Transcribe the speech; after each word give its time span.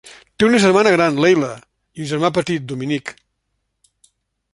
Té 0.35 0.45
una 0.45 0.59
germana 0.61 0.93
gran, 0.95 1.19
Leila, 1.25 1.49
i 1.99 2.05
un 2.05 2.09
germà 2.13 2.31
petit, 2.39 2.65
Dominic. 2.73 3.13